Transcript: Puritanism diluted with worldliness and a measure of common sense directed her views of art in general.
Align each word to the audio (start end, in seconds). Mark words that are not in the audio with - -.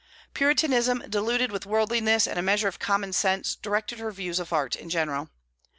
Puritanism 0.33 1.03
diluted 1.07 1.51
with 1.51 1.67
worldliness 1.67 2.25
and 2.25 2.39
a 2.39 2.41
measure 2.41 2.67
of 2.67 2.79
common 2.79 3.13
sense 3.13 3.55
directed 3.55 3.99
her 3.99 4.09
views 4.11 4.39
of 4.39 4.51
art 4.51 4.75
in 4.75 4.89
general. 4.89 5.29